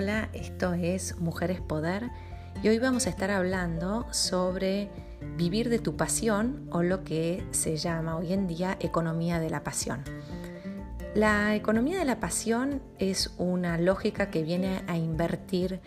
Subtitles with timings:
[0.00, 2.12] Hola, esto es Mujeres Poder
[2.62, 4.90] y hoy vamos a estar hablando sobre
[5.36, 9.64] vivir de tu pasión o lo que se llama hoy en día economía de la
[9.64, 10.04] pasión.
[11.16, 15.80] La economía de la pasión es una lógica que viene a invertir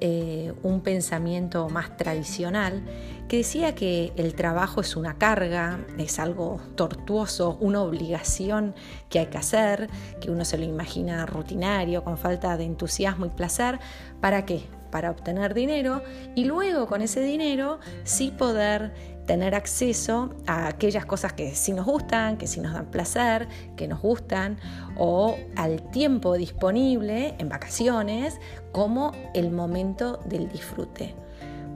[0.00, 2.82] eh, un pensamiento más tradicional
[3.28, 8.74] que decía que el trabajo es una carga, es algo tortuoso, una obligación
[9.08, 9.88] que hay que hacer,
[10.20, 13.78] que uno se lo imagina rutinario, con falta de entusiasmo y placer.
[14.20, 14.64] ¿Para qué?
[14.90, 16.02] Para obtener dinero
[16.34, 18.92] y luego con ese dinero sí poder
[19.30, 23.86] tener acceso a aquellas cosas que sí nos gustan, que sí nos dan placer, que
[23.86, 24.58] nos gustan,
[24.96, 28.40] o al tiempo disponible en vacaciones
[28.72, 31.14] como el momento del disfrute.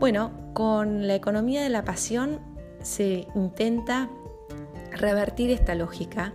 [0.01, 2.41] Bueno, con la economía de la pasión
[2.83, 4.11] se intenta
[4.91, 6.33] revertir esta lógica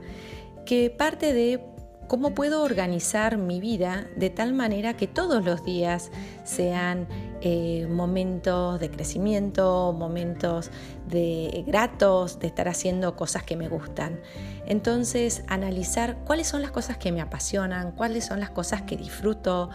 [0.66, 1.60] que parte de
[2.08, 6.12] cómo puedo organizar mi vida de tal manera que todos los días
[6.46, 7.10] sean
[7.42, 10.72] eh, momentos de crecimiento, momentos
[11.08, 14.20] de gratos, de estar haciendo cosas que me gustan.
[14.66, 19.70] Entonces, analizar cuáles son las cosas que me apasionan, cuáles son las cosas que disfruto.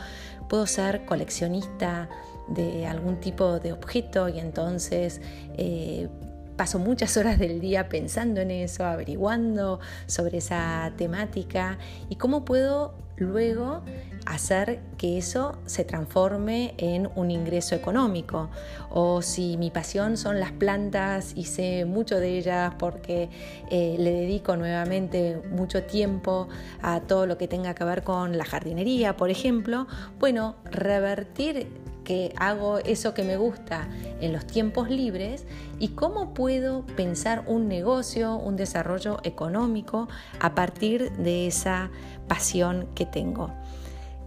[0.49, 2.09] Puedo ser coleccionista
[2.49, 5.21] de algún tipo de objeto y entonces
[5.57, 6.09] eh,
[6.57, 12.95] paso muchas horas del día pensando en eso, averiguando sobre esa temática y cómo puedo
[13.17, 13.83] luego
[14.27, 18.51] hacer que eso se transforme en un ingreso económico.
[18.91, 23.29] O si mi pasión son las plantas y sé mucho de ellas porque
[23.71, 26.49] eh, le dedico nuevamente mucho tiempo
[26.83, 29.87] a todo lo que tenga que ver con la jardinería, por ejemplo,
[30.19, 33.89] bueno, revertir que hago eso que me gusta
[34.21, 35.47] en los tiempos libres
[35.79, 40.09] y cómo puedo pensar un negocio, un desarrollo económico
[40.41, 41.91] a partir de esa
[42.29, 43.51] pasión que tengo.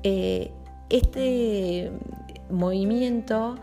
[0.03, 0.51] Eh,
[0.89, 1.91] este
[2.49, 3.57] movimiento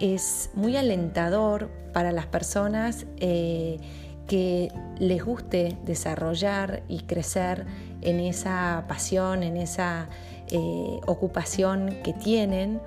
[0.00, 3.78] es muy alentador para las personas eh,
[4.26, 7.66] que les guste desarrollar y crecer
[8.00, 10.08] en esa pasión, en esa
[10.50, 12.80] eh, ocupación que tienen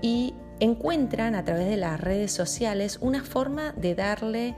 [0.00, 4.54] y encuentran a través de las redes sociales una forma de darle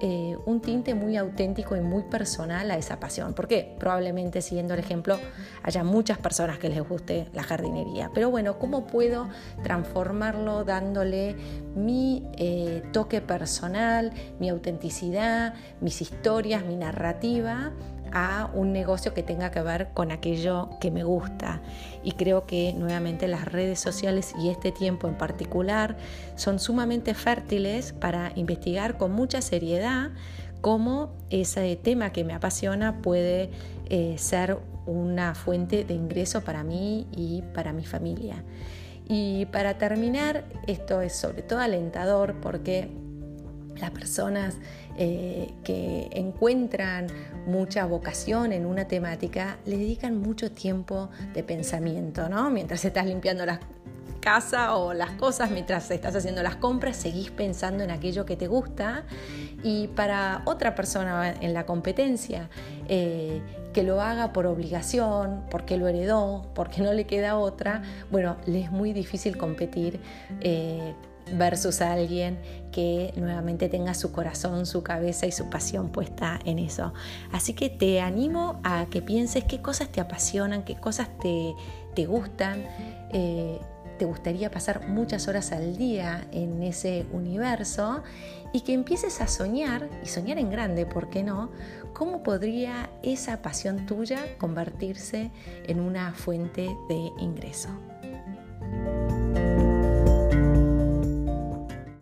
[0.00, 3.32] eh, un tinte muy auténtico y muy personal a esa pasión.
[3.32, 5.18] Porque probablemente, siguiendo el ejemplo,
[5.62, 8.10] haya muchas personas que les guste la jardinería.
[8.12, 9.28] Pero bueno, ¿cómo puedo
[9.62, 11.36] transformarlo dándole
[11.76, 17.72] mi eh, toque personal, mi autenticidad, mis historias, mi narrativa?
[18.14, 21.60] A un negocio que tenga que ver con aquello que me gusta.
[22.02, 25.96] Y creo que nuevamente las redes sociales y este tiempo en particular
[26.36, 30.12] son sumamente fértiles para investigar con mucha seriedad
[30.60, 33.50] cómo ese tema que me apasiona puede
[33.90, 38.44] eh, ser una fuente de ingreso para mí y para mi familia.
[39.06, 42.88] Y para terminar, esto es sobre todo alentador porque
[43.76, 44.56] las personas
[44.96, 47.06] eh, que encuentran
[47.46, 52.50] mucha vocación en una temática le dedican mucho tiempo de pensamiento, ¿no?
[52.50, 53.60] Mientras estás limpiando la
[54.20, 58.46] casa o las cosas, mientras estás haciendo las compras, seguís pensando en aquello que te
[58.46, 59.04] gusta
[59.62, 62.48] y para otra persona en la competencia
[62.88, 63.42] eh,
[63.74, 68.62] que lo haga por obligación, porque lo heredó, porque no le queda otra, bueno, le
[68.62, 70.00] es muy difícil competir.
[70.40, 70.94] Eh,
[71.32, 72.38] versus alguien
[72.72, 76.92] que nuevamente tenga su corazón, su cabeza y su pasión puesta en eso.
[77.32, 81.54] Así que te animo a que pienses qué cosas te apasionan, qué cosas te,
[81.94, 82.64] te gustan.
[83.12, 83.58] Eh,
[83.98, 88.02] te gustaría pasar muchas horas al día en ese universo
[88.52, 91.50] y que empieces a soñar, y soñar en grande, ¿por qué no?
[91.92, 95.30] ¿Cómo podría esa pasión tuya convertirse
[95.66, 97.68] en una fuente de ingreso?